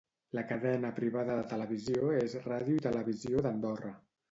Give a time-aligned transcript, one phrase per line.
[0.35, 3.97] La cadena privada de televisió és Ràdio i Televisió d'Andorra.